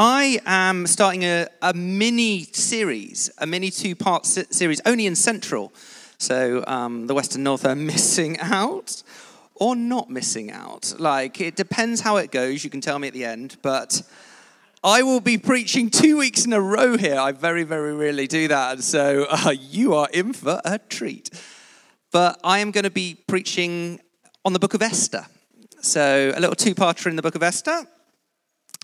[0.00, 5.72] I am starting a, a mini series, a mini two part series, only in Central.
[6.18, 9.02] So um, the Western North are missing out
[9.56, 10.94] or not missing out.
[11.00, 12.62] Like, it depends how it goes.
[12.62, 13.56] You can tell me at the end.
[13.60, 14.02] But
[14.84, 17.18] I will be preaching two weeks in a row here.
[17.18, 18.84] I very, very rarely do that.
[18.84, 21.30] So uh, you are in for a treat.
[22.12, 23.98] But I am going to be preaching
[24.44, 25.26] on the book of Esther.
[25.80, 27.84] So, a little two parter in the book of Esther.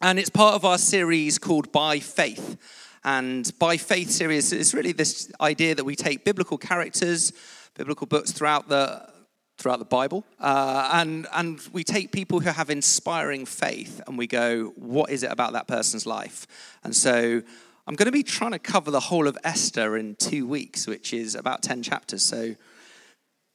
[0.03, 2.57] And it's part of our series called By Faith.
[3.05, 7.33] And By Faith series is really this idea that we take biblical characters,
[7.75, 9.13] biblical books throughout the
[9.57, 14.27] throughout the Bible, uh, and and we take people who have inspiring faith, and we
[14.27, 16.47] go, what is it about that person's life?
[16.83, 17.43] And so.
[17.87, 21.13] I'm going to be trying to cover the whole of Esther in two weeks, which
[21.13, 22.23] is about 10 chapters.
[22.23, 22.55] So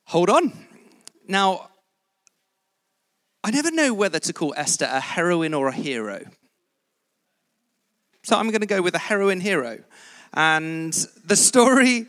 [0.05, 0.53] hold on.
[1.27, 1.71] Now,
[3.43, 6.25] I never know whether to call Esther a heroine or a hero.
[8.23, 9.79] So I'm going to go with a heroine hero.
[10.33, 10.93] And
[11.25, 12.07] the story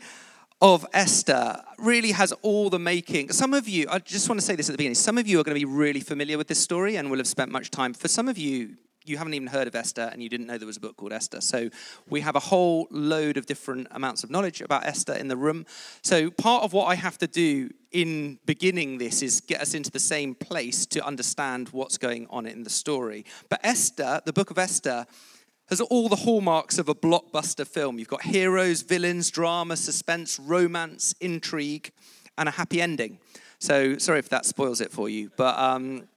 [0.61, 3.31] of Esther really has all the making.
[3.31, 5.39] Some of you, I just want to say this at the beginning, some of you
[5.39, 7.93] are going to be really familiar with this story and will have spent much time.
[7.93, 10.67] For some of you, you haven't even heard of Esther and you didn't know there
[10.67, 11.41] was a book called Esther.
[11.41, 11.69] So
[12.09, 15.65] we have a whole load of different amounts of knowledge about Esther in the room.
[16.01, 19.91] So part of what I have to do in beginning this is get us into
[19.91, 23.25] the same place to understand what's going on in the story.
[23.49, 25.05] But Esther, the book of Esther,
[25.69, 27.97] has all the hallmarks of a blockbuster film.
[27.97, 31.91] You've got heroes, villains, drama, suspense, romance, intrigue,
[32.37, 33.19] and a happy ending.
[33.59, 36.07] So sorry if that spoils it for you, but um,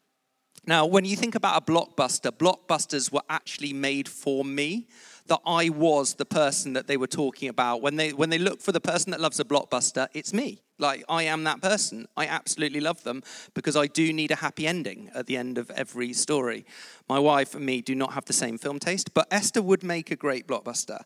[0.66, 4.88] now, when you think about a blockbuster, blockbusters were actually made for me.
[5.26, 7.80] That I was the person that they were talking about.
[7.80, 10.60] When they when they look for the person that loves a blockbuster, it's me.
[10.78, 12.06] Like I am that person.
[12.14, 13.22] I absolutely love them
[13.54, 16.66] because I do need a happy ending at the end of every story.
[17.08, 20.10] My wife and me do not have the same film taste, but Esther would make
[20.10, 21.00] a great blockbuster.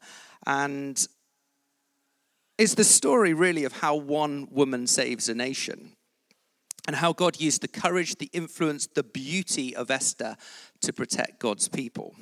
[0.44, 1.06] And
[2.58, 5.92] it's the story really of how one woman saves a nation
[6.86, 10.36] and how God used the courage, the influence, the beauty of Esther
[10.80, 12.14] to protect God's people.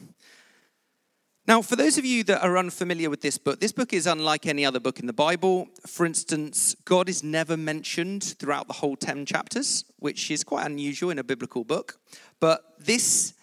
[1.48, 4.46] Now, for those of you that are unfamiliar with this book, this book is unlike
[4.46, 5.68] any other book in the Bible.
[5.86, 11.10] For instance, God is never mentioned throughout the whole 10 chapters, which is quite unusual
[11.10, 12.00] in a biblical book.
[12.40, 13.34] But this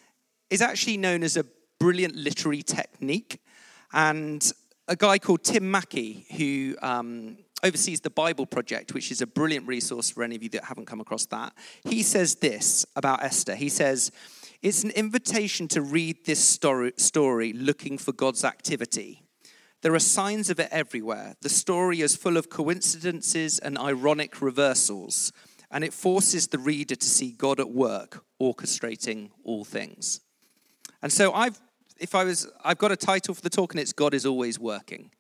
[0.50, 1.46] is actually known as a
[1.80, 3.42] brilliant literary technique.
[3.94, 4.52] And
[4.90, 9.68] a guy called Tim Mackie, who um, oversees the Bible Project, which is a brilliant
[9.68, 11.54] resource for any of you that haven't come across that.
[11.84, 13.56] He says this about Esther.
[13.56, 14.12] He says,
[14.62, 19.24] It's an invitation to read this story, story looking for God's activity.
[19.82, 21.36] There are signs of it everywhere.
[21.42, 25.34] The story is full of coincidences and ironic reversals,
[25.70, 30.22] and it forces the reader to see God at work, orchestrating all things.
[31.02, 31.60] And so I've
[32.00, 34.58] if I was I've got a title for the talk and it's God is always
[34.58, 35.12] working.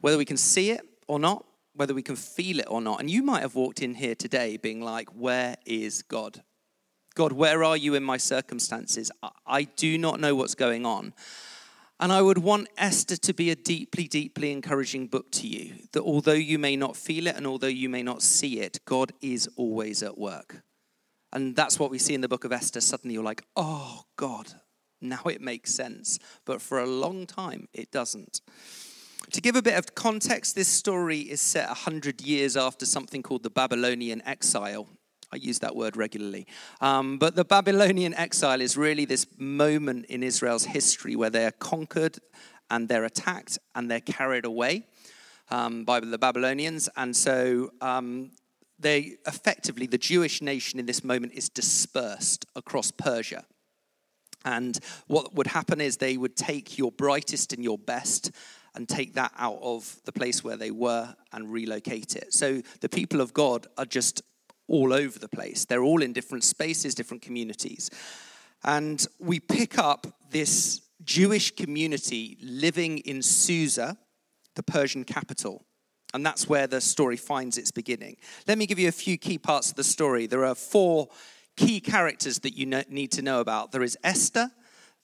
[0.00, 1.44] Whether we can see it or not,
[1.78, 3.00] whether we can feel it or not.
[3.00, 6.42] And you might have walked in here today being like, Where is God?
[7.14, 9.10] God, where are you in my circumstances?
[9.46, 11.14] I do not know what's going on.
[12.00, 16.02] And I would want Esther to be a deeply, deeply encouraging book to you that
[16.02, 19.48] although you may not feel it and although you may not see it, God is
[19.56, 20.62] always at work.
[21.32, 22.80] And that's what we see in the book of Esther.
[22.80, 24.52] Suddenly you're like, oh, God,
[25.00, 26.20] now it makes sense.
[26.44, 28.40] But for a long time, it doesn't.
[29.32, 33.42] To give a bit of context, this story is set 100 years after something called
[33.42, 34.88] the Babylonian exile.
[35.30, 36.46] I use that word regularly.
[36.80, 42.18] Um, but the Babylonian exile is really this moment in Israel's history where they're conquered
[42.70, 44.86] and they're attacked and they're carried away
[45.50, 46.88] um, by the Babylonians.
[46.96, 48.30] And so um,
[48.78, 53.44] they effectively, the Jewish nation in this moment is dispersed across Persia.
[54.46, 58.30] And what would happen is they would take your brightest and your best
[58.78, 62.32] and take that out of the place where they were and relocate it.
[62.32, 64.22] So the people of God are just
[64.68, 65.64] all over the place.
[65.64, 67.90] They're all in different spaces, different communities.
[68.62, 73.98] And we pick up this Jewish community living in Susa,
[74.54, 75.64] the Persian capital.
[76.14, 78.16] And that's where the story finds its beginning.
[78.46, 80.28] Let me give you a few key parts of the story.
[80.28, 81.08] There are four
[81.56, 84.52] key characters that you need to know about there is Esther,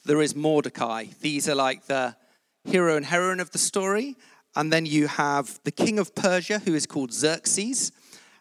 [0.04, 1.06] there is Mordecai.
[1.20, 2.14] These are like the
[2.64, 4.16] hero and heroine of the story.
[4.56, 7.92] And then you have the king of Persia, who is called Xerxes.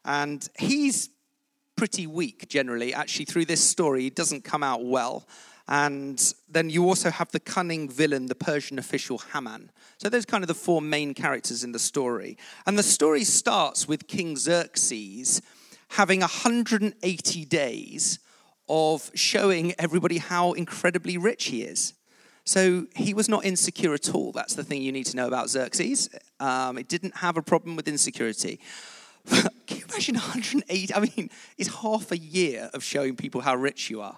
[0.06, 1.10] And he's
[1.76, 2.94] pretty weak generally.
[2.94, 5.28] Actually, through this story, he doesn't come out well.
[5.68, 9.72] And then you also have the cunning villain, the Persian official Haman.
[9.98, 12.38] So those kind of the four main characters in the story.
[12.66, 15.42] And the story starts with King Xerxes
[15.90, 18.20] having 180 days
[18.68, 21.94] of showing everybody how incredibly rich he is.
[22.46, 24.32] So he was not insecure at all.
[24.32, 26.10] That's the thing you need to know about Xerxes.
[26.40, 28.60] Um, it didn't have a problem with insecurity.
[29.30, 30.94] Can you imagine 180?
[30.94, 34.18] I mean, it's half a year of showing people how rich you are.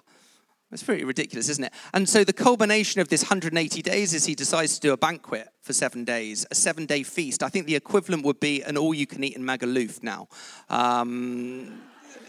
[0.72, 1.72] It's pretty ridiculous, isn't it?
[1.94, 5.48] And so the culmination of this 180 days is he decides to do a banquet
[5.62, 7.44] for seven days, a seven day feast.
[7.44, 10.26] I think the equivalent would be an all you can eat in Magaluf now.
[10.68, 11.80] Um,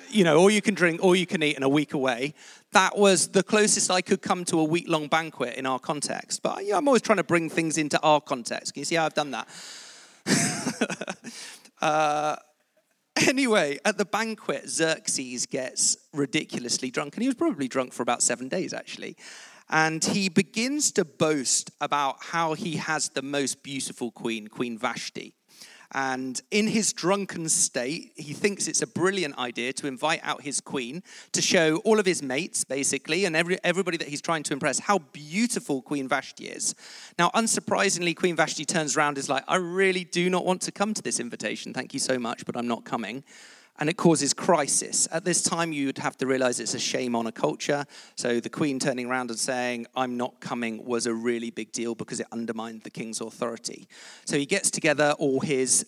[0.10, 2.34] you know, all you can drink, all you can eat, and a week away.
[2.72, 6.42] That was the closest I could come to a week long banquet in our context.
[6.44, 8.74] But you know, I'm always trying to bring things into our context.
[8.74, 9.48] Can you see how I've done that?
[11.82, 12.36] uh,
[13.26, 18.22] Anyway, at the banquet, Xerxes gets ridiculously drunk, and he was probably drunk for about
[18.22, 19.18] seven days, actually.
[19.70, 25.34] And he begins to boast about how he has the most beautiful queen, Queen Vashti.
[25.94, 30.60] And in his drunken state, he thinks it's a brilliant idea to invite out his
[30.60, 31.02] queen
[31.32, 34.80] to show all of his mates, basically, and every, everybody that he's trying to impress
[34.80, 36.76] how beautiful Queen Vashti is.
[37.18, 40.72] Now, unsurprisingly, Queen Vashti turns around and is like, I really do not want to
[40.72, 41.74] come to this invitation.
[41.74, 43.24] Thank you so much, but I'm not coming
[43.80, 45.08] and it causes crisis.
[45.12, 47.86] At this time, you'd have to realize it's a shame on a culture.
[48.16, 51.96] So the queen turning around and saying, I'm not coming, was a really big deal
[51.96, 53.88] because it undermined the king's authority.
[54.26, 55.86] So he gets together all his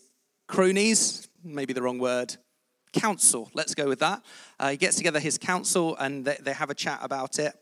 [0.48, 2.36] cronies, maybe the wrong word,
[2.94, 4.24] council, let's go with that.
[4.60, 7.54] Uh, he gets together his council and they, they have a chat about it.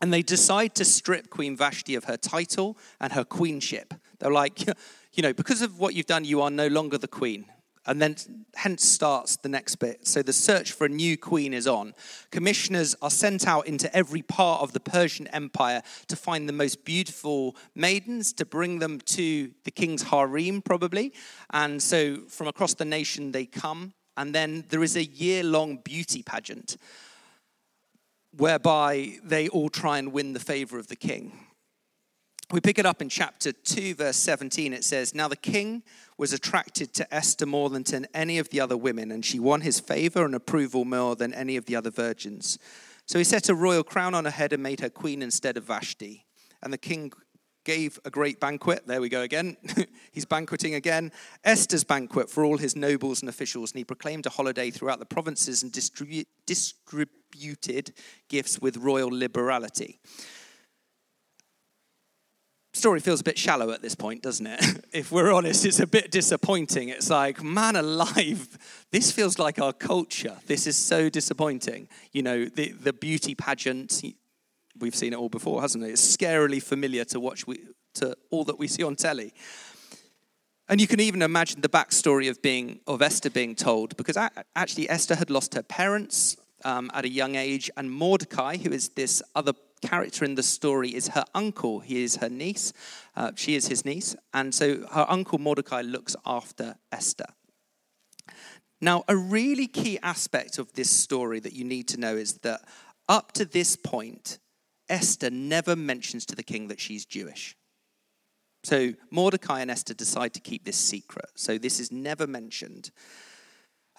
[0.00, 3.94] And they decide to strip Queen Vashti of her title and her queenship.
[4.20, 4.66] They're like,
[5.12, 7.46] you know, because of what you've done, you are no longer the queen.
[7.86, 8.16] And then
[8.54, 10.06] hence starts the next bit.
[10.06, 11.94] So the search for a new queen is on.
[12.30, 16.84] Commissioners are sent out into every part of the Persian Empire to find the most
[16.84, 21.12] beautiful maidens, to bring them to the king's harem, probably.
[21.50, 23.94] And so from across the nation they come.
[24.16, 26.76] And then there is a year long beauty pageant
[28.36, 31.32] whereby they all try and win the favor of the king.
[32.50, 34.72] We pick it up in chapter 2, verse 17.
[34.72, 35.82] It says, Now the king
[36.16, 39.60] was attracted to Esther more than to any of the other women, and she won
[39.60, 42.58] his favor and approval more than any of the other virgins.
[43.04, 45.64] So he set a royal crown on her head and made her queen instead of
[45.64, 46.24] Vashti.
[46.62, 47.12] And the king
[47.64, 48.86] gave a great banquet.
[48.86, 49.58] There we go again.
[50.12, 51.12] He's banqueting again.
[51.44, 53.72] Esther's banquet for all his nobles and officials.
[53.72, 57.92] And he proclaimed a holiday throughout the provinces and distribu- distributed
[58.30, 60.00] gifts with royal liberality
[62.78, 64.84] story feels a bit shallow at this point, doesn't it?
[64.92, 66.88] if we're honest, it's a bit disappointing.
[66.88, 68.58] It's like, man alive,
[68.90, 70.36] this feels like our culture.
[70.46, 71.88] This is so disappointing.
[72.12, 74.02] You know, the, the beauty pageant,
[74.78, 75.90] we've seen it all before, hasn't it?
[75.90, 77.60] It's scarily familiar to watch we,
[77.94, 79.34] to all that we see on telly.
[80.68, 84.16] And you can even imagine the backstory of being of Esther being told, because
[84.54, 88.90] actually Esther had lost her parents um, at a young age, and Mordecai, who is
[88.90, 91.80] this other character in the story is her uncle.
[91.80, 92.72] He is her niece.
[93.16, 94.14] Uh, she is his niece.
[94.32, 97.26] And so her uncle Mordecai looks after Esther.
[98.80, 102.60] Now, a really key aspect of this story that you need to know is that
[103.08, 104.38] up to this point,
[104.88, 107.56] Esther never mentions to the king that she's Jewish.
[108.64, 111.30] So Mordecai and Esther decide to keep this secret.
[111.36, 112.90] So this is never mentioned.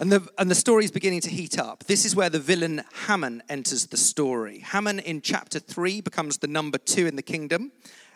[0.01, 1.83] And the, and the story is beginning to heat up.
[1.83, 4.59] This is where the villain Haman enters the story.
[4.59, 7.73] Haman in chapter 3 becomes the number two in the kingdom,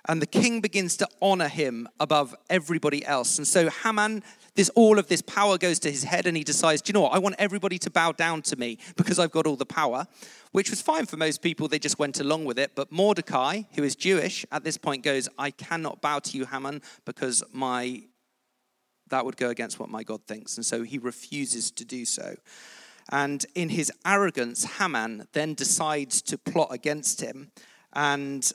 [0.08, 3.38] and the king begins to honor him above everybody else.
[3.38, 4.24] And so Haman,
[4.56, 7.02] this, all of this power goes to his head, and he decides, do you know
[7.02, 7.14] what?
[7.14, 10.08] I want everybody to bow down to me because I've got all the power,
[10.54, 11.68] which was fine for most people.
[11.68, 12.76] They just went along with it.
[12.76, 16.82] But Mordecai, who is Jewish, at this point goes, I cannot bow to you, Haman,
[17.04, 18.04] because my
[19.14, 20.58] that would go against what my God thinks.
[20.58, 22.36] And so he refuses to do so.
[23.12, 27.52] And in his arrogance, Haman then decides to plot against him.
[27.94, 28.52] And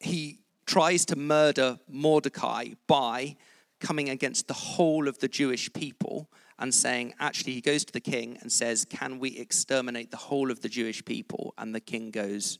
[0.00, 3.36] he tries to murder Mordecai by
[3.78, 8.00] coming against the whole of the Jewish people and saying, actually, he goes to the
[8.00, 11.54] king and says, Can we exterminate the whole of the Jewish people?
[11.56, 12.58] And the king goes,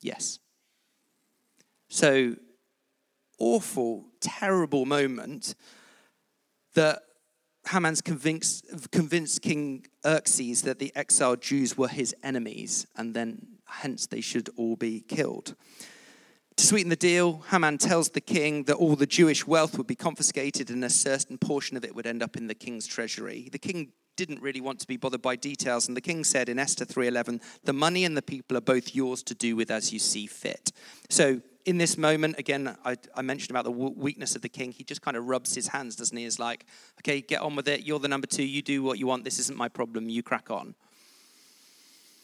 [0.00, 0.38] Yes.
[1.90, 2.36] So,
[3.38, 5.54] awful, terrible moment
[6.74, 7.02] that
[7.68, 14.06] Haman's convinced, convinced King Xerxes that the exiled Jews were his enemies, and then hence
[14.06, 15.54] they should all be killed.
[16.56, 19.94] To sweeten the deal, Haman tells the king that all the Jewish wealth would be
[19.94, 23.48] confiscated and a certain portion of it would end up in the king's treasury.
[23.50, 26.58] The king didn't really want to be bothered by details and the king said in
[26.58, 29.98] Esther 3:11, "The money and the people are both yours to do with as you
[29.98, 30.72] see fit."
[31.08, 34.72] So in this moment, again, I, I, mentioned about the weakness of the king.
[34.72, 36.24] He just kind of rubs his hands, doesn't he?
[36.24, 36.64] He's like,
[37.00, 37.84] okay, get on with it.
[37.84, 38.44] You're the number two.
[38.44, 39.24] You do what you want.
[39.24, 40.08] This isn't my problem.
[40.08, 40.74] You crack on.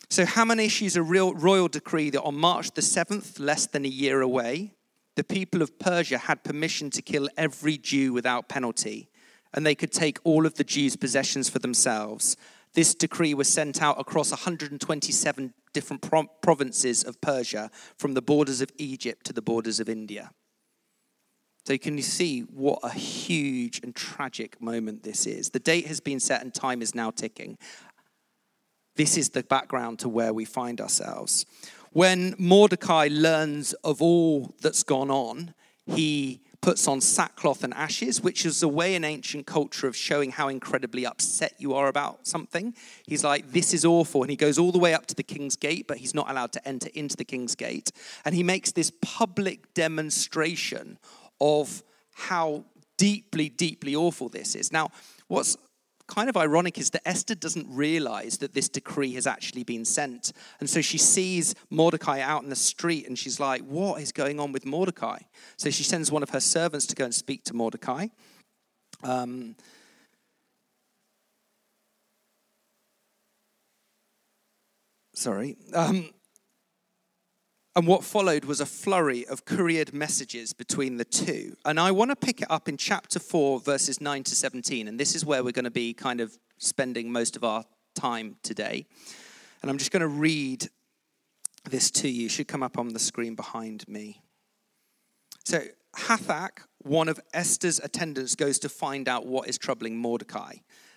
[0.09, 3.88] So Haman issues a real royal decree that on March the 7th, less than a
[3.88, 4.73] year away,
[5.16, 9.09] the people of Persia had permission to kill every Jew without penalty,
[9.52, 12.37] and they could take all of the Jews' possessions for themselves.
[12.75, 16.00] This decree was sent out across 127 different
[16.40, 20.30] provinces of Persia, from the borders of Egypt to the borders of India.
[21.66, 25.50] So you can see what a huge and tragic moment this is.
[25.50, 27.59] The date has been set and time is now ticking.
[28.95, 31.45] This is the background to where we find ourselves.
[31.92, 35.52] When Mordecai learns of all that's gone on,
[35.85, 40.31] he puts on sackcloth and ashes, which is a way in ancient culture of showing
[40.31, 42.75] how incredibly upset you are about something.
[43.07, 44.23] He's like, This is awful.
[44.23, 46.53] And he goes all the way up to the king's gate, but he's not allowed
[46.53, 47.91] to enter into the king's gate.
[48.25, 50.99] And he makes this public demonstration
[51.41, 51.83] of
[52.15, 52.65] how
[52.97, 54.73] deeply, deeply awful this is.
[54.73, 54.91] Now,
[55.29, 55.57] what's
[56.07, 60.33] kind of ironic is that Esther doesn't realize that this decree has actually been sent.
[60.61, 64.41] And so she sees Mordecai out in the street and she's like, What is going
[64.41, 65.19] on with Mordecai?
[65.57, 68.09] So she sends one of her servants to go and speak to Mordecai.
[69.03, 69.57] Um,
[75.15, 75.57] sorry.
[75.75, 76.11] Um,
[77.76, 81.56] and what followed was a flurry of couriered messages between the two.
[81.66, 84.88] And I want to pick it up in chapter 4, verses 9 to 17.
[84.88, 88.37] And this is where we're going to be kind of spending most of our time
[88.42, 88.87] today.
[89.61, 90.68] And I'm just going to read
[91.68, 92.26] this to you.
[92.26, 94.23] It should come up on the screen behind me.
[95.45, 95.61] So,
[95.97, 100.54] Hathach, one of Esther's attendants, goes to find out what is troubling Mordecai.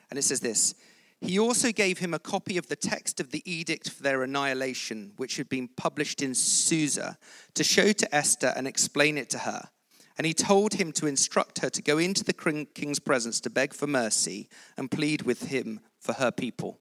[0.09, 0.75] And it says this
[1.21, 5.11] he also gave him a copy of the text of the edict for their annihilation,
[5.17, 7.17] which had been published in Susa,
[7.55, 9.69] to show to Esther and explain it to her.
[10.17, 13.73] And he told him to instruct her to go into the king's presence to beg
[13.73, 16.79] for mercy and plead with him for her people.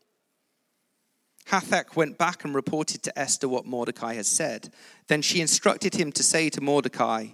[1.49, 4.73] Hathach went back and reported to Esther what Mordecai had said.
[5.07, 7.29] Then she instructed him to say to Mordecai,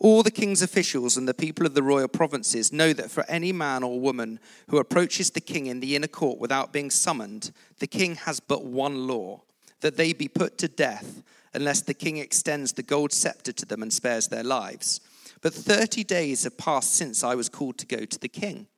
[0.00, 3.52] all the king's officials and the people of the royal provinces know that for any
[3.52, 7.86] man or woman who approaches the king in the inner court without being summoned, the
[7.86, 9.42] king has but one law
[9.82, 13.82] that they be put to death unless the king extends the gold scepter to them
[13.82, 15.00] and spares their lives.
[15.42, 18.68] But 30 days have passed since I was called to go to the king.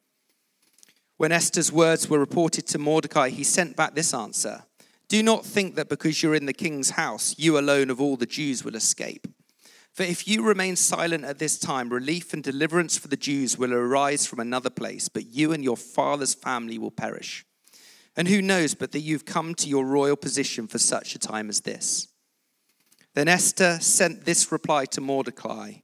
[1.19, 4.65] When Esther's words were reported to Mordecai, he sent back this answer
[5.07, 8.27] Do not think that because you're in the king's house, you alone of all the
[8.27, 9.29] Jews will escape.
[9.93, 13.75] For if you remain silent at this time, relief and deliverance for the Jews will
[13.75, 17.45] arise from another place, but you and your father's family will perish.
[18.17, 21.51] And who knows but that you've come to your royal position for such a time
[21.51, 22.09] as this?
[23.15, 25.75] Then Esther sent this reply to Mordecai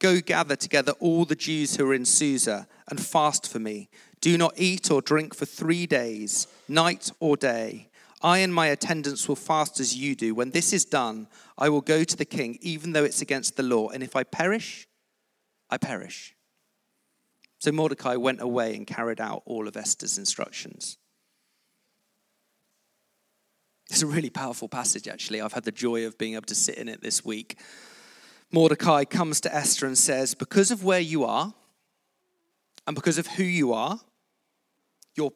[0.00, 3.88] Go gather together all the Jews who are in Susa and fast for me.
[4.20, 7.87] Do not eat or drink for three days, night or day.
[8.20, 10.34] I and my attendants will fast as you do.
[10.34, 13.62] When this is done, I will go to the king, even though it's against the
[13.62, 13.88] law.
[13.88, 14.88] And if I perish,
[15.70, 16.34] I perish.
[17.58, 20.98] So Mordecai went away and carried out all of Esther's instructions.
[23.90, 25.40] It's a really powerful passage, actually.
[25.40, 27.58] I've had the joy of being able to sit in it this week.
[28.52, 31.54] Mordecai comes to Esther and says, Because of where you are,
[32.86, 34.00] and because of who you are,
[35.14, 35.32] your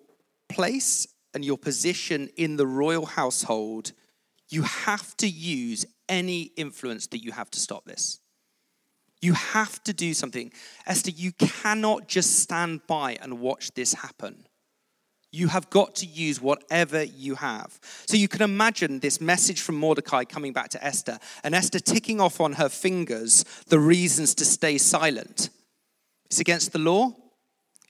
[0.48, 3.92] place and your position in the royal household,
[4.48, 8.20] you have to use any influence that you have to stop this.
[9.22, 10.52] You have to do something.
[10.86, 14.46] Esther, you cannot just stand by and watch this happen.
[15.30, 17.78] You have got to use whatever you have.
[18.06, 22.20] So you can imagine this message from Mordecai coming back to Esther, and Esther ticking
[22.20, 25.48] off on her fingers the reasons to stay silent.
[26.26, 27.12] It's against the law.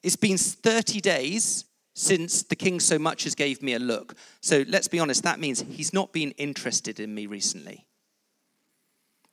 [0.05, 4.15] It's been 30 days since the king so much as gave me a look.
[4.41, 7.87] So let's be honest, that means he's not been interested in me recently.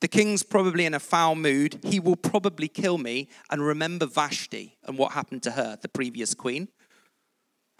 [0.02, 1.80] The king's probably in a foul mood.
[1.84, 6.34] He will probably kill me and remember Vashti and what happened to her, the previous
[6.34, 6.70] queen.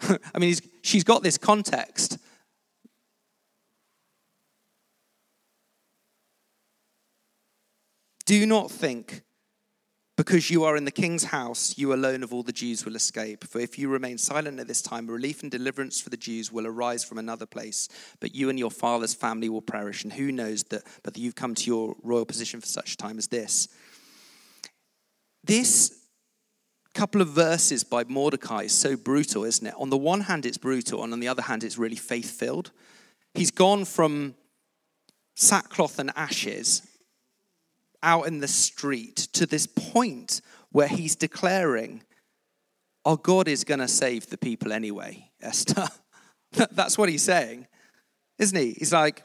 [0.34, 2.18] I mean, she's got this context.
[8.26, 9.22] Do not think
[10.20, 13.42] because you are in the king's house, you alone of all the Jews will escape.
[13.42, 16.66] For if you remain silent at this time, relief and deliverance for the Jews will
[16.66, 17.88] arise from another place,
[18.20, 20.04] but you and your father's family will perish.
[20.04, 23.16] And who knows that, but that you've come to your royal position for such time
[23.16, 23.68] as this?
[25.42, 25.98] This
[26.92, 29.74] couple of verses by Mordecai is so brutal, isn't it?
[29.78, 32.72] On the one hand, it's brutal, and on the other hand, it's really faith filled.
[33.32, 34.34] He's gone from
[35.34, 36.82] sackcloth and ashes
[38.02, 40.40] out in the street to this point
[40.72, 42.02] where he's declaring,
[43.04, 45.88] Our God is going to save the people anyway, Esther.
[46.52, 47.66] That's what he's saying,
[48.38, 48.72] isn't he?
[48.72, 49.22] He's like,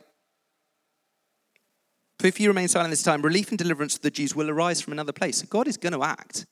[2.19, 4.81] For if you remain silent this time, relief and deliverance for the Jews will arise
[4.81, 5.37] from another place.
[5.37, 6.45] So God is going to act.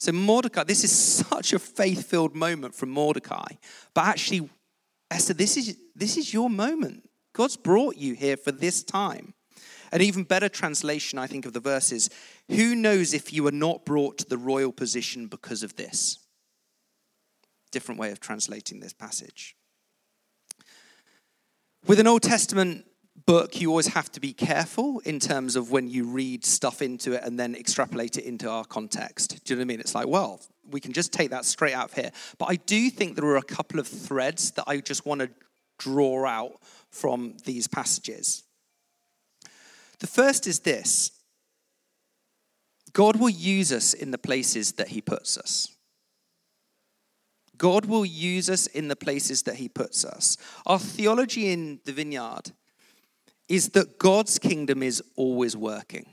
[0.00, 3.46] So Mordecai, this is such a faith-filled moment from Mordecai.
[3.94, 4.50] But actually,
[5.10, 7.08] Esther, this is this is your moment.
[7.32, 9.34] God's brought you here for this time.
[9.94, 12.10] An even better translation, I think, of the verse is
[12.48, 16.18] Who knows if you are not brought to the royal position because of this?
[17.70, 19.54] Different way of translating this passage.
[21.86, 22.86] With an Old Testament
[23.24, 27.12] book, you always have to be careful in terms of when you read stuff into
[27.12, 29.44] it and then extrapolate it into our context.
[29.44, 29.80] Do you know what I mean?
[29.80, 32.10] It's like, well, we can just take that straight out of here.
[32.38, 35.30] But I do think there are a couple of threads that I just want to
[35.78, 36.60] draw out
[36.90, 38.43] from these passages.
[40.04, 41.12] The first is this
[42.92, 45.74] God will use us in the places that He puts us.
[47.56, 50.36] God will use us in the places that He puts us.
[50.66, 52.52] Our theology in the vineyard
[53.48, 56.04] is that God's kingdom is always working.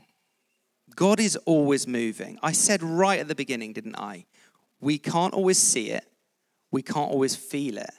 [0.96, 2.40] God is always moving.
[2.42, 4.26] I said right at the beginning, didn't I?
[4.80, 6.06] We can't always see it,
[6.72, 7.92] we can't always feel it,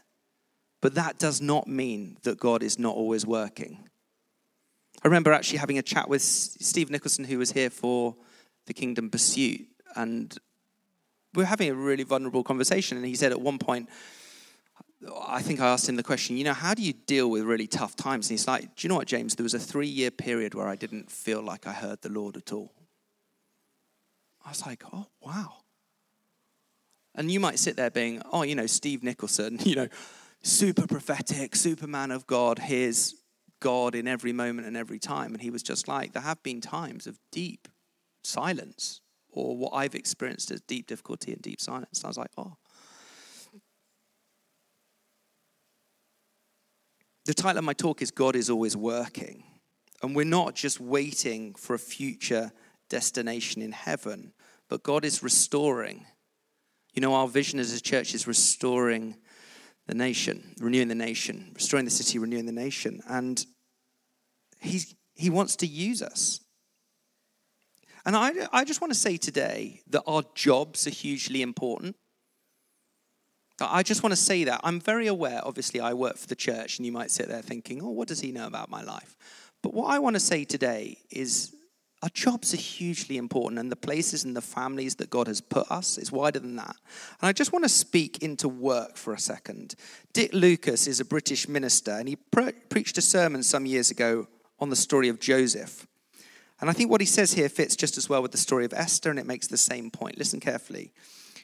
[0.80, 3.90] but that does not mean that God is not always working.
[5.04, 8.14] I remember actually having a chat with Steve Nicholson, who was here for
[8.66, 9.66] the Kingdom Pursuit,
[9.96, 10.36] and
[11.34, 12.96] we were having a really vulnerable conversation.
[12.96, 13.88] And he said at one point,
[15.26, 17.66] I think I asked him the question, you know, how do you deal with really
[17.66, 18.28] tough times?
[18.28, 19.34] And he's like, do you know what, James?
[19.34, 22.36] There was a three year period where I didn't feel like I heard the Lord
[22.36, 22.72] at all.
[24.44, 25.54] I was like, oh, wow.
[27.14, 29.88] And you might sit there being, oh, you know, Steve Nicholson, you know,
[30.42, 33.14] super prophetic, super man of God, hears
[33.62, 35.32] God in every moment and every time.
[35.32, 37.68] And he was just like, there have been times of deep
[38.22, 39.00] silence,
[39.30, 42.00] or what I've experienced as deep difficulty and deep silence.
[42.00, 42.56] And I was like, oh.
[47.24, 49.44] The title of my talk is God is Always Working.
[50.02, 52.50] And we're not just waiting for a future
[52.90, 54.32] destination in heaven,
[54.68, 56.04] but God is restoring.
[56.92, 59.16] You know, our vision as a church is restoring
[59.86, 63.00] the nation, renewing the nation, restoring the city, renewing the nation.
[63.08, 63.44] And
[64.62, 66.40] he's, he wants to use us.
[68.04, 71.96] And I, I just want to say today that our jobs are hugely important.
[73.60, 74.60] I just want to say that.
[74.64, 77.80] I'm very aware, obviously, I work for the church, and you might sit there thinking,
[77.82, 79.16] oh, what does he know about my life?
[79.62, 81.54] But what I want to say today is
[82.02, 85.70] our jobs are hugely important, and the places and the families that God has put
[85.70, 86.74] us is wider than that.
[87.20, 89.76] And I just want to speak into work for a second.
[90.12, 94.26] Dick Lucas is a British minister, and he pre- preached a sermon some years ago
[94.62, 95.88] on the story of Joseph.
[96.60, 98.72] And I think what he says here fits just as well with the story of
[98.72, 100.16] Esther, and it makes the same point.
[100.16, 100.92] Listen carefully.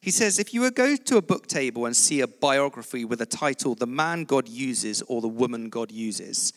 [0.00, 3.20] He says, if you were go to a book table and see a biography with
[3.20, 6.52] a title, The Man God Uses or The Woman God Uses,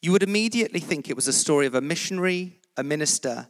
[0.00, 3.48] you would immediately think it was a story of a missionary, a minister,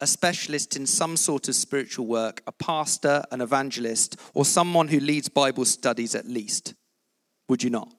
[0.00, 5.00] a specialist in some sort of spiritual work, a pastor, an evangelist, or someone who
[5.00, 6.74] leads Bible studies at least.
[7.48, 7.92] Would you not?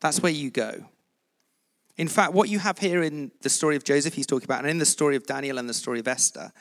[0.00, 0.84] That's where you go.
[1.98, 4.70] In fact, what you have here in the story of Joseph, he's talking about, and
[4.70, 6.52] in the story of Daniel and the story of Esther,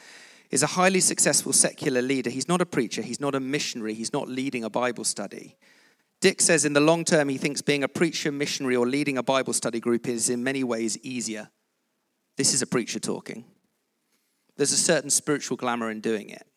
[0.49, 2.31] is a highly successful secular leader.
[2.31, 5.55] He's not a preacher, he's not a missionary, he's not leading a Bible study.
[6.19, 9.23] Dick says in the long term, he thinks being a preacher, missionary, or leading a
[9.23, 11.49] Bible study group is in many ways easier.
[12.35, 13.45] This is a preacher talking.
[14.55, 16.47] There's a certain spiritual glamour in doing it.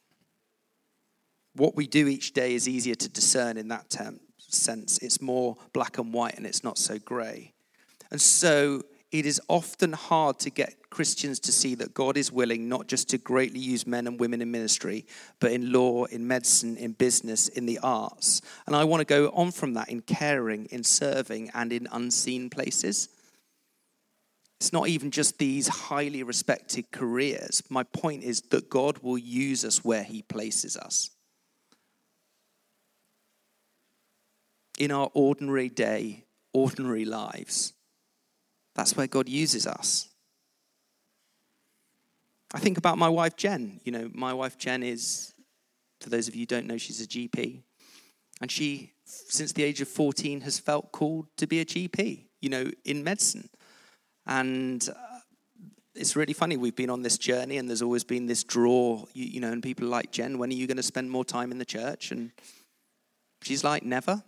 [1.54, 4.96] What we do each day is easier to discern in that term, sense.
[4.98, 7.52] It's more black and white and it's not so grey.
[8.10, 12.68] And so it is often hard to get Christians to see that God is willing
[12.68, 15.06] not just to greatly use men and women in ministry,
[15.40, 18.40] but in law, in medicine, in business, in the arts.
[18.66, 22.50] And I want to go on from that in caring, in serving, and in unseen
[22.50, 23.08] places.
[24.60, 27.62] It's not even just these highly respected careers.
[27.68, 31.10] My point is that God will use us where He places us.
[34.78, 37.72] In our ordinary day, ordinary lives
[38.74, 40.08] that's where God uses us.
[42.52, 43.80] I think about my wife, Jen.
[43.84, 45.32] You know, my wife, Jen, is,
[46.00, 47.62] for those of you who don't know, she's a GP.
[48.40, 52.48] And she, since the age of 14, has felt called to be a GP, you
[52.48, 53.48] know, in medicine.
[54.26, 55.20] And uh,
[55.94, 56.56] it's really funny.
[56.56, 59.62] We've been on this journey, and there's always been this draw, you, you know, and
[59.62, 62.10] people like Jen, when are you going to spend more time in the church?
[62.10, 62.32] And
[63.42, 64.24] she's like, never.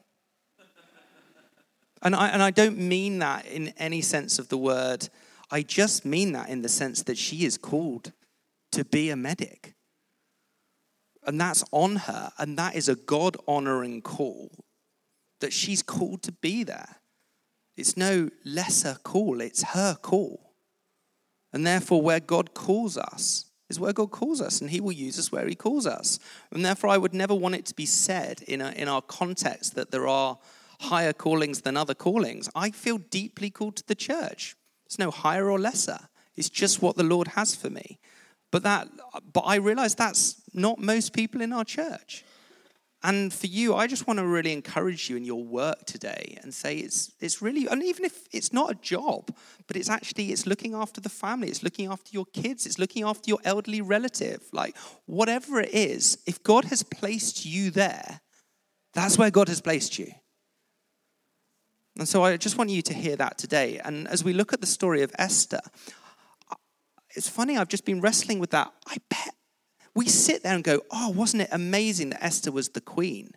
[2.02, 5.08] And I, and I don't mean that in any sense of the word.
[5.50, 8.12] I just mean that in the sense that she is called
[8.72, 9.74] to be a medic.
[11.24, 12.32] And that's on her.
[12.38, 14.50] And that is a God honoring call
[15.40, 16.96] that she's called to be there.
[17.76, 20.54] It's no lesser call, it's her call.
[21.52, 25.18] And therefore, where God calls us is where God calls us, and He will use
[25.18, 26.18] us where He calls us.
[26.50, 29.74] And therefore, I would never want it to be said in, a, in our context
[29.74, 30.38] that there are
[30.82, 32.48] higher callings than other callings.
[32.54, 34.56] I feel deeply called to the church.
[34.86, 35.98] It's no higher or lesser.
[36.36, 37.98] It's just what the Lord has for me.
[38.50, 38.88] But that
[39.32, 42.24] but I realize that's not most people in our church.
[43.04, 46.54] And for you, I just want to really encourage you in your work today and
[46.54, 49.34] say it's it's really and even if it's not a job,
[49.66, 53.02] but it's actually it's looking after the family, it's looking after your kids, it's looking
[53.02, 54.42] after your elderly relative.
[54.52, 58.20] Like whatever it is, if God has placed you there,
[58.94, 60.12] that's where God has placed you.
[62.02, 63.78] And so I just want you to hear that today.
[63.78, 65.60] And as we look at the story of Esther,
[67.14, 68.72] it's funny, I've just been wrestling with that.
[68.88, 69.36] I bet
[69.94, 73.30] we sit there and go, oh, wasn't it amazing that Esther was the queen?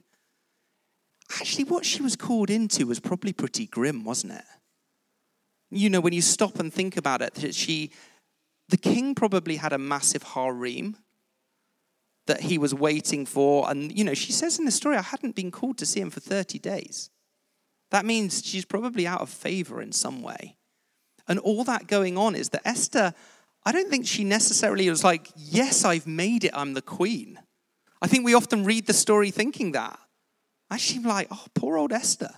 [1.40, 4.46] Actually, what she was called into was probably pretty grim, wasn't it?
[5.70, 7.92] You know, when you stop and think about it, she,
[8.70, 10.98] the king probably had a massive harem
[12.26, 13.70] that he was waiting for.
[13.70, 16.10] And, you know, she says in the story, I hadn't been called to see him
[16.10, 17.12] for 30 days.
[17.92, 20.58] That means she's probably out of favor in some way.
[21.28, 23.14] And all that going on is that Esther
[23.66, 27.40] I don't think she necessarily was like, Yes, I've made it, I'm the queen.
[28.02, 30.00] I think we often read the story thinking that.
[30.70, 32.32] Actually, like, oh, poor old Esther.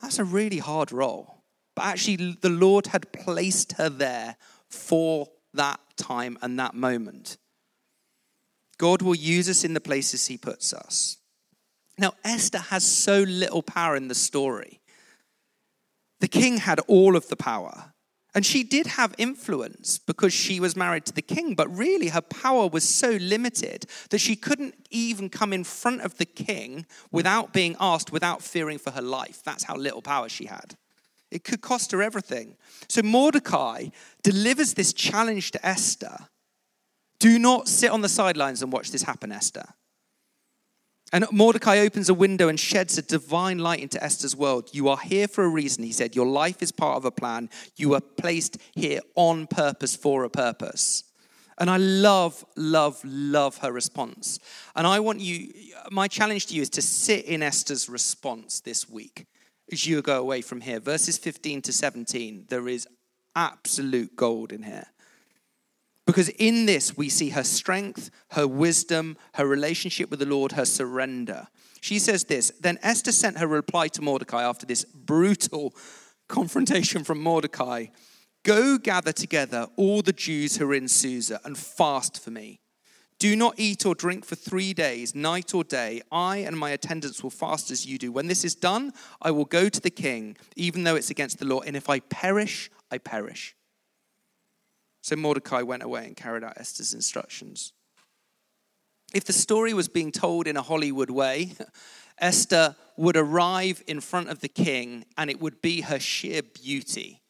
[0.00, 1.42] That's a really hard role.
[1.76, 4.36] But actually, the Lord had placed her there
[4.68, 7.36] for that time and that moment.
[8.78, 11.18] God will use us in the places He puts us.
[12.00, 14.80] Now, Esther has so little power in the story.
[16.20, 17.92] The king had all of the power.
[18.34, 22.22] And she did have influence because she was married to the king, but really her
[22.22, 27.52] power was so limited that she couldn't even come in front of the king without
[27.52, 29.42] being asked, without fearing for her life.
[29.44, 30.76] That's how little power she had.
[31.30, 32.56] It could cost her everything.
[32.88, 33.88] So Mordecai
[34.22, 36.28] delivers this challenge to Esther
[37.18, 39.66] do not sit on the sidelines and watch this happen, Esther.
[41.12, 44.70] And Mordecai opens a window and sheds a divine light into Esther's world.
[44.72, 46.14] You are here for a reason, he said.
[46.14, 47.50] Your life is part of a plan.
[47.76, 51.04] You are placed here on purpose for a purpose.
[51.58, 54.38] And I love, love, love her response.
[54.76, 55.52] And I want you,
[55.90, 59.26] my challenge to you is to sit in Esther's response this week
[59.70, 60.80] as you go away from here.
[60.80, 62.86] Verses 15 to 17, there is
[63.36, 64.86] absolute gold in here.
[66.10, 70.64] Because in this, we see her strength, her wisdom, her relationship with the Lord, her
[70.64, 71.46] surrender.
[71.80, 75.72] She says this Then Esther sent her reply to Mordecai after this brutal
[76.28, 77.86] confrontation from Mordecai
[78.42, 82.58] Go gather together all the Jews who are in Susa and fast for me.
[83.20, 86.02] Do not eat or drink for three days, night or day.
[86.10, 88.10] I and my attendants will fast as you do.
[88.10, 91.44] When this is done, I will go to the king, even though it's against the
[91.44, 91.60] law.
[91.60, 93.54] And if I perish, I perish.
[95.02, 97.72] So Mordecai went away and carried out Esther's instructions.
[99.12, 101.52] If the story was being told in a Hollywood way,
[102.18, 107.22] Esther would arrive in front of the king and it would be her sheer beauty.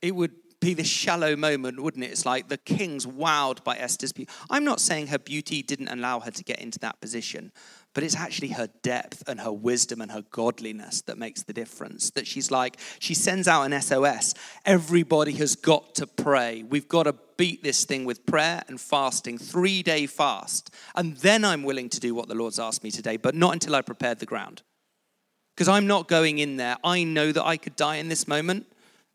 [0.00, 2.10] It would be this shallow moment, wouldn't it?
[2.10, 4.32] It's like the king's wowed by Esther's beauty.
[4.48, 7.52] I'm not saying her beauty didn't allow her to get into that position,
[7.94, 12.10] but it's actually her depth and her wisdom and her godliness that makes the difference.
[12.10, 14.34] That she's like, she sends out an SOS.
[14.66, 16.64] Everybody has got to pray.
[16.64, 20.74] We've got to beat this thing with prayer and fasting, three day fast.
[20.96, 23.76] And then I'm willing to do what the Lord's asked me today, but not until
[23.76, 24.62] I prepared the ground.
[25.54, 26.76] Because I'm not going in there.
[26.82, 28.66] I know that I could die in this moment.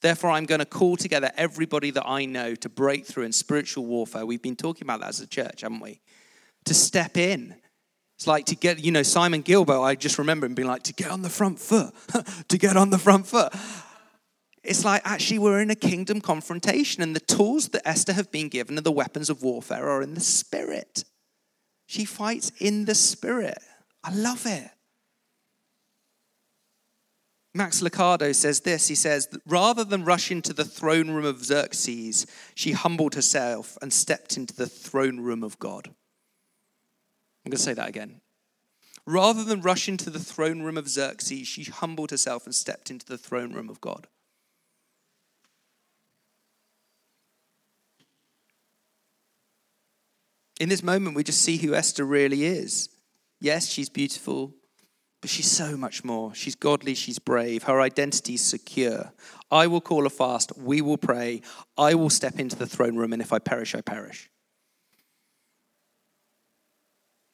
[0.01, 3.85] Therefore, I'm going to call together everybody that I know to break through in spiritual
[3.85, 4.25] warfare.
[4.25, 5.99] We've been talking about that as a church, haven't we?
[6.63, 7.55] To step in
[8.19, 10.93] it's like to get, you know, Simon Gilbo, I just remember him being like, to
[10.93, 11.93] get on the front foot,
[12.49, 13.53] to get on the front foot.
[14.62, 18.49] It's like actually we're in a kingdom confrontation, and the tools that Esther have been
[18.49, 21.05] given are the weapons of warfare are in the spirit.
[21.88, 23.58] She fights in the spirit.
[24.03, 24.69] I love it.
[27.53, 32.27] Max Lucado says this he says, rather than rush into the throne room of Xerxes,
[32.53, 35.91] she humbled herself and stepped into the throne room of God.
[37.49, 38.21] I'm going to say that again.
[39.07, 43.07] Rather than rush into the throne room of Xerxes, she humbled herself and stepped into
[43.07, 44.05] the throne room of God.
[50.59, 52.89] In this moment, we just see who Esther really is.
[53.41, 54.53] Yes, she's beautiful,
[55.19, 56.35] but she's so much more.
[56.35, 59.12] She's godly, she's brave, her identity is secure.
[59.49, 61.41] I will call a fast, we will pray,
[61.75, 64.29] I will step into the throne room, and if I perish, I perish.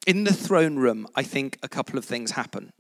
[0.06, 2.72] In the throne room, I think a couple of things happen.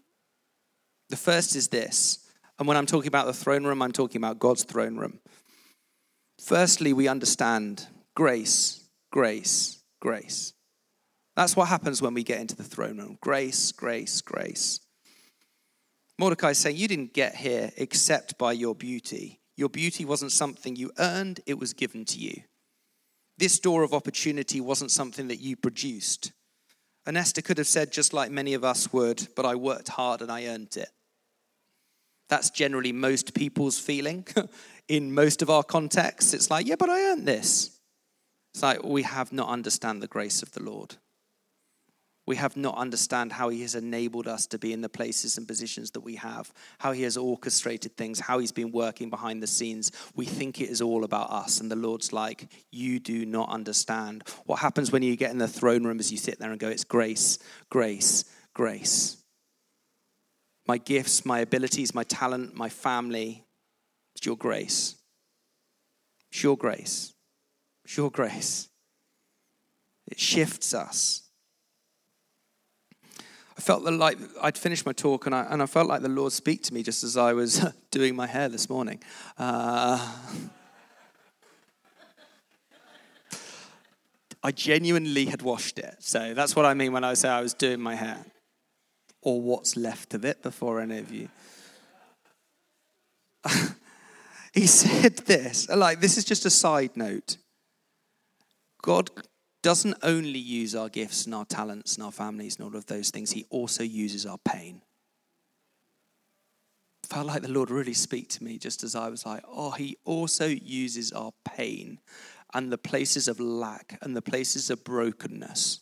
[1.09, 2.19] The first is this,
[2.59, 5.19] and when I'm talking about the throne room, I'm talking about God's throne room.
[6.39, 10.53] Firstly, we understand grace, grace, grace.
[11.35, 14.79] That's what happens when we get into the throne room grace, grace, grace.
[16.19, 19.41] Mordecai is saying, You didn't get here except by your beauty.
[19.57, 22.43] Your beauty wasn't something you earned, it was given to you.
[23.37, 26.31] This door of opportunity wasn't something that you produced.
[27.05, 30.21] And Esther could have said, just like many of us would, but I worked hard
[30.21, 30.89] and I earned it.
[32.29, 34.25] That's generally most people's feeling.
[34.87, 37.79] In most of our contexts, it's like, yeah, but I earned this.
[38.53, 40.95] It's like we have not understand the grace of the Lord
[42.25, 45.47] we have not understand how he has enabled us to be in the places and
[45.47, 49.47] positions that we have how he has orchestrated things how he's been working behind the
[49.47, 49.91] scenes.
[50.15, 54.23] We think it is all about us and the lord's like you do not understand.
[54.45, 56.69] What happens when you get in the throne room as you sit there and go
[56.69, 59.17] it's grace grace grace.
[60.67, 63.43] My gifts my abilities my talent my family
[64.15, 64.95] it's your grace.
[66.31, 67.13] It's your grace.
[67.83, 68.69] It's your grace.
[70.07, 71.24] It shifts us
[73.57, 76.33] I felt like I'd finished my talk and I, and I felt like the Lord
[76.33, 79.01] speak to me just as I was doing my hair this morning.
[79.37, 80.13] Uh,
[84.43, 85.95] I genuinely had washed it.
[85.99, 88.25] So that's what I mean when I say I was doing my hair.
[89.21, 91.29] Or what's left of it before any of you.
[94.53, 97.37] he said this, like, this is just a side note.
[98.83, 99.09] God
[99.65, 103.09] doesn't only use our gifts and our talents and our families and all of those
[103.09, 104.83] things, He also uses our pain.
[107.03, 109.71] I Felt like the Lord really speak to me just as I was like, oh,
[109.71, 111.99] He also uses our pain
[112.53, 115.79] and the places of lack and the places of brokenness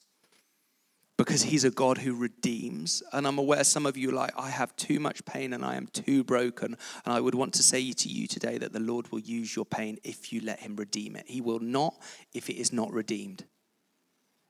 [1.17, 3.03] because he's a God who redeems.
[3.11, 5.87] And I'm aware some of you like, I have too much pain and I am
[5.87, 6.77] too broken.
[7.05, 9.65] And I would want to say to you today that the Lord will use your
[9.65, 11.25] pain if you let him redeem it.
[11.27, 11.95] He will not
[12.33, 13.43] if it is not redeemed.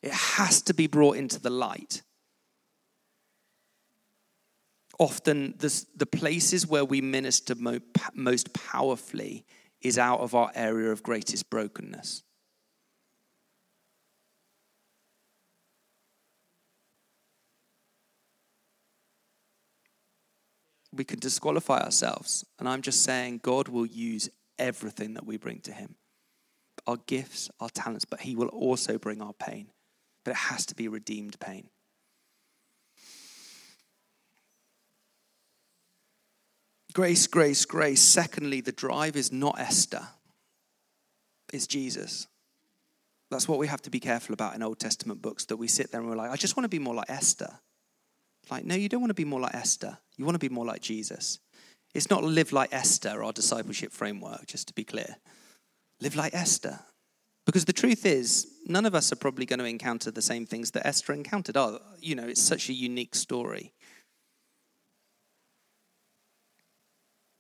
[0.04, 2.02] It has to be brought into the light.
[5.00, 7.80] Often, the places where we minister mo-
[8.14, 9.46] most powerfully
[9.82, 12.22] is out of our area of greatest brokenness.
[20.92, 22.46] We can disqualify ourselves.
[22.60, 25.96] And I'm just saying, God will use everything that we bring to Him
[26.86, 29.70] our gifts, our talents, but He will also bring our pain
[30.24, 31.70] but it has to be redeemed pain.
[36.94, 38.02] Grace, grace, grace.
[38.02, 40.08] Secondly, the drive is not Esther,
[41.52, 42.28] it's Jesus.
[43.32, 45.92] That's what we have to be careful about in Old Testament books that we sit
[45.92, 47.50] there and we're like, I just want to be more like Esther.
[48.52, 49.98] Like, no, you don't want to be more like Esther.
[50.18, 51.40] You want to be more like Jesus.
[51.96, 55.16] It's not live like Esther, our discipleship framework, just to be clear.
[56.00, 56.80] Live like Esther.
[57.46, 60.72] Because the truth is, none of us are probably going to encounter the same things
[60.72, 61.58] that Esther encountered.
[61.58, 63.74] Oh, you know, it's such a unique story.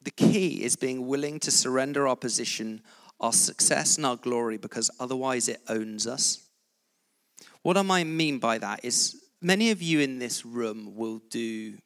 [0.01, 2.81] The key is being willing to surrender our position,
[3.21, 6.45] our success, and our glory because otherwise it owns us.
[7.61, 11.77] What I might mean by that is many of you in this room will do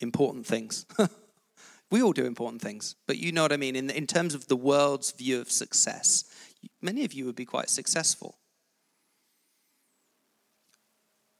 [0.00, 0.84] important things.
[1.90, 3.76] we all do important things, but you know what I mean.
[3.76, 6.24] In, in terms of the world's view of success,
[6.82, 8.38] many of you would be quite successful.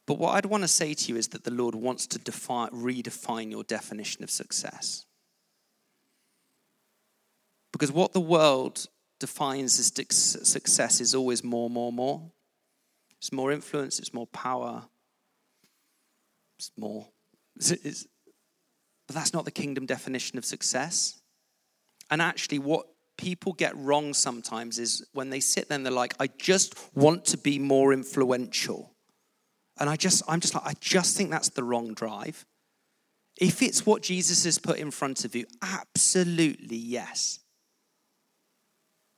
[0.06, 2.68] But what I'd want to say to you is that the Lord wants to define,
[2.70, 5.06] redefine your definition of success.
[7.72, 8.86] Because what the world
[9.18, 9.86] defines as
[10.46, 12.30] success is always more, more, more.
[13.18, 14.84] It's more influence, it's more power,
[16.58, 17.08] it's more.
[17.56, 18.06] It's,
[19.06, 21.20] but that's not the kingdom definition of success.
[22.10, 26.14] And actually, what people get wrong sometimes is when they sit there and they're like,
[26.18, 28.92] I just want to be more influential.
[29.78, 32.44] And I just, I'm just like, I just think that's the wrong drive.
[33.40, 37.40] If it's what Jesus has put in front of you, absolutely yes.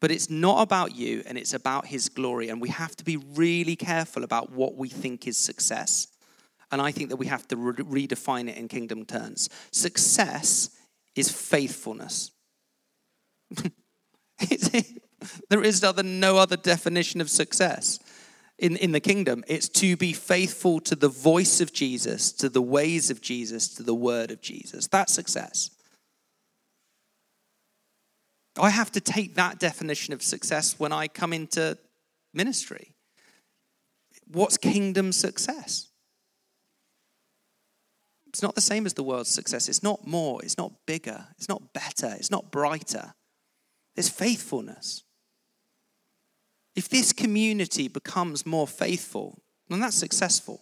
[0.00, 2.48] But it's not about you and it's about his glory.
[2.48, 6.08] And we have to be really careful about what we think is success.
[6.70, 9.48] And I think that we have to re- redefine it in kingdom terms.
[9.72, 10.70] Success
[11.14, 12.30] is faithfulness.
[15.48, 17.98] there is other, no other definition of success
[18.58, 19.44] in, in the kingdom.
[19.48, 23.82] It's to be faithful to the voice of Jesus, to the ways of Jesus, to
[23.82, 24.86] the word of Jesus.
[24.86, 25.70] That's success.
[28.58, 31.76] I have to take that definition of success when I come into
[32.32, 32.94] ministry.
[34.32, 35.88] What's kingdom success?
[38.28, 39.68] It's not the same as the world's success.
[39.68, 43.14] It's not more, it's not bigger, it's not better, it's not brighter.
[43.96, 45.02] There's faithfulness.
[46.76, 50.60] If this community becomes more faithful, then that's successful.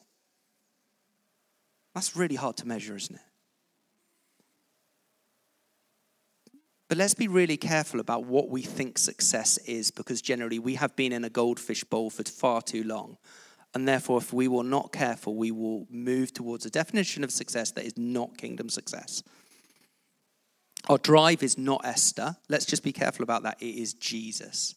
[1.95, 3.23] That's really hard to measure, isn't it?
[6.89, 10.95] But let's be really careful about what we think success is because generally we have
[10.95, 13.17] been in a goldfish bowl for far too long.
[13.75, 17.73] And therefore, if we were not careful, we will move towards a definition of success
[17.73, 19.25] that is not kingdom success.
[20.89, 22.37] Our drive is not Esther.
[22.49, 23.61] Let's just be careful about that.
[23.61, 24.75] It is Jesus.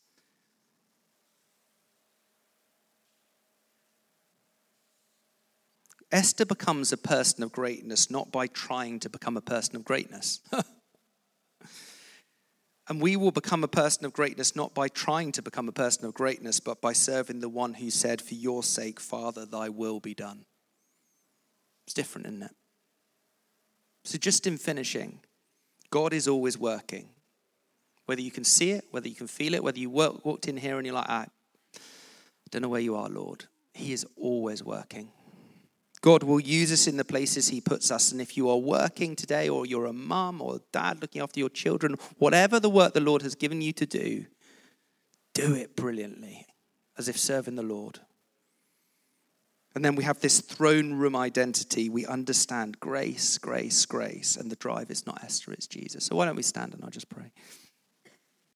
[6.11, 10.39] Esther becomes a person of greatness not by trying to become a person of greatness.
[12.87, 16.05] and we will become a person of greatness not by trying to become a person
[16.05, 19.99] of greatness, but by serving the one who said, For your sake, Father, thy will
[19.99, 20.45] be done.
[21.85, 22.55] It's different, isn't it?
[24.05, 25.19] So, just in finishing,
[25.89, 27.09] God is always working.
[28.05, 30.77] Whether you can see it, whether you can feel it, whether you walked in here
[30.77, 31.27] and you're like, I
[32.51, 33.45] don't know where you are, Lord.
[33.73, 35.09] He is always working.
[36.01, 38.11] God will use us in the places He puts us.
[38.11, 41.39] And if you are working today, or you're a mum or a dad looking after
[41.39, 44.25] your children, whatever the work the Lord has given you to do,
[45.33, 46.45] do it brilliantly,
[46.97, 47.99] as if serving the Lord.
[49.77, 51.87] And then we have this throne room identity.
[51.87, 54.35] We understand grace, grace, grace.
[54.35, 56.05] And the drive is not Esther, it's Jesus.
[56.05, 57.31] So why don't we stand and I'll just pray.